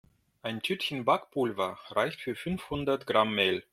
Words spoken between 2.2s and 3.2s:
für fünfhundert